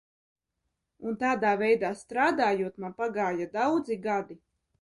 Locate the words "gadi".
4.09-4.43